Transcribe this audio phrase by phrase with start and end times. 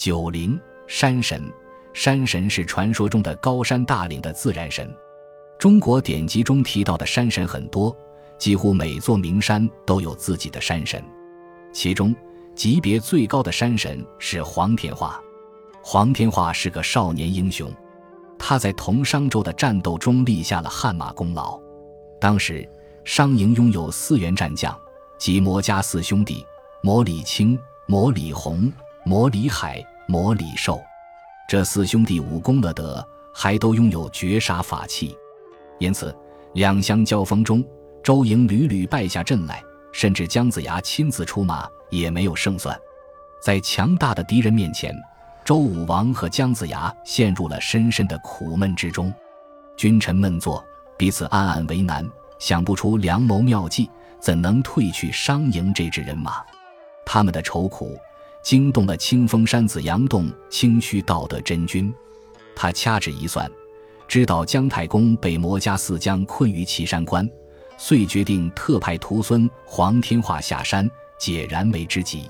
[0.00, 1.52] 九灵山神，
[1.92, 4.90] 山神是传说中的高山大岭的自然神。
[5.58, 7.94] 中国典籍中提到的山神很多，
[8.38, 11.04] 几乎每座名山都有自己的山神。
[11.70, 12.16] 其中
[12.54, 15.20] 级别最高的山神是黄天化。
[15.82, 17.70] 黄天化是个少年英雄，
[18.38, 21.60] 他在同商周的战斗中立下了汗马功劳。
[22.18, 22.66] 当时
[23.04, 24.74] 商营拥有四员战将，
[25.18, 26.42] 即魔家四兄弟：
[26.82, 28.72] 魔李青、魔李红、
[29.04, 30.82] 魔李海、魔李寿。
[31.48, 35.16] 这四兄弟武功了得，还都拥有绝杀法器。
[35.78, 36.14] 因此，
[36.54, 37.64] 两相交锋中，
[38.02, 42.76] 周营屡屡败下阵来，甚至姜子牙亲自出马也没有胜算。
[43.40, 44.94] 在强大的敌人面前，
[45.44, 49.12] 周武王和姜子牙陷入了深深的苦闷之中。
[49.76, 50.62] 君臣闷坐，
[50.98, 52.06] 彼此暗暗为难，
[52.38, 53.88] 想不出良谋妙计，
[54.20, 56.42] 怎能退去商营这支人马？
[57.06, 57.98] 他们的愁苦
[58.42, 61.92] 惊动了清风山子杨洞清虚道德真君，
[62.54, 63.50] 他掐指一算。
[64.08, 67.28] 知道姜太公被魔家四将困于岐山关，
[67.78, 72.28] 遂决定特派徒孙黄天化下山解燃眉之急。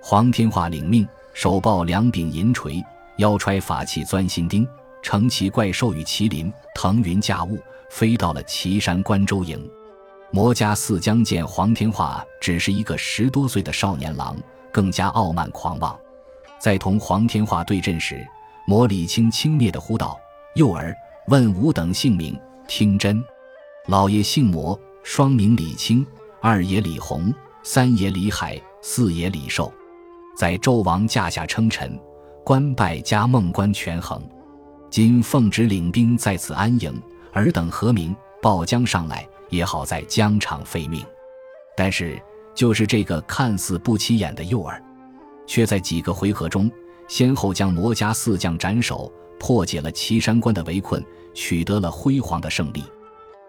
[0.00, 2.80] 黄天化领命，手抱两柄银锤，
[3.16, 4.64] 腰揣法器钻心钉，
[5.02, 7.58] 乘骑怪兽与麒麟，腾云驾雾，
[7.90, 9.68] 飞到了岐山关周营。
[10.30, 14.36] 魔家四将见黄天化只是一个十多岁的少年郎，
[14.78, 15.98] 更加傲慢狂妄。
[16.60, 18.24] 在同黄天化对阵时，
[18.64, 20.16] 魔李青轻蔑地呼道
[20.54, 23.20] ：“幼儿！”问吾等姓名，听真。
[23.86, 26.06] 老爷姓魔，双名李清，
[26.40, 29.72] 二爷李弘，三爷李海，四爷李寿，
[30.36, 31.98] 在周王驾下称臣，
[32.44, 34.22] 官拜加孟官权衡。
[34.88, 38.14] 今奉旨领兵在此安营，尔等何名？
[38.40, 41.04] 报将上来，也好在疆场废命。
[41.76, 42.16] 但是，
[42.58, 44.76] 就是这个看似不起眼的诱饵，
[45.46, 46.68] 却在几个回合中，
[47.06, 49.12] 先后将魔家四将斩首。
[49.38, 51.00] 破解了岐山关的围困，
[51.32, 52.82] 取得了辉煌的胜利。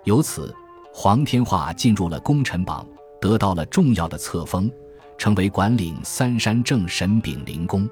[0.03, 0.53] 由此，
[0.93, 2.87] 黄天化进入了功臣榜，
[3.19, 4.71] 得到了重要的册封，
[5.17, 7.89] 成为管领三山正神炳灵公。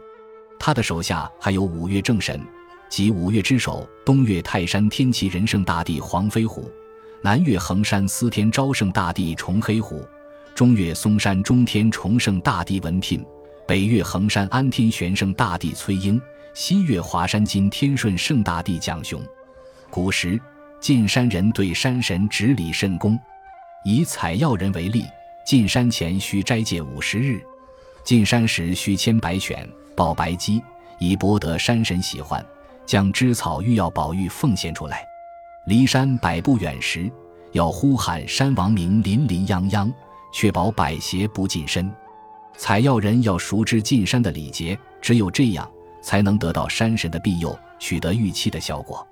[0.60, 2.40] 他的手下还有五岳正神，
[2.90, 6.70] 即五岳之首东岳泰山天齐仁圣大帝黄飞虎，
[7.24, 10.06] 南岳衡山司天昭圣大帝重黑虎，
[10.58, 13.24] 中岳嵩山中天崇圣大帝文聘，
[13.68, 16.20] 北岳衡山安天玄圣大帝崔英。
[16.56, 19.22] 西岳华山今天顺圣大帝蒋雄，
[19.92, 20.42] 古时
[20.80, 23.16] 进山人对山神执礼甚恭。
[23.86, 25.06] 以采药人为例，
[25.46, 27.40] 进山前需斋戒五十日，
[28.04, 30.60] 进山时需牵白犬、抱白鸡，
[30.98, 32.44] 以博得山神喜欢，
[32.84, 35.06] 将芝草玉药宝玉奉献出来。
[35.68, 37.12] 离山百步远时，
[37.52, 39.94] 要呼喊山王名，林林泱泱，
[40.40, 41.92] 确保百邪不近身。
[42.56, 45.68] 采药人要熟知进山的礼节，只有这样。
[46.00, 49.06] 才能得到山神的庇佑，取得预期的效果。